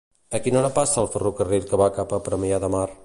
A 0.37 0.39
quina 0.45 0.57
hora 0.61 0.71
passa 0.77 0.97
el 1.03 1.11
ferrocarril 1.17 1.69
que 1.73 1.79
va 1.83 1.91
cap 1.99 2.17
a 2.17 2.21
Premià 2.31 2.63
de 2.65 2.73
Mar? 2.79 2.87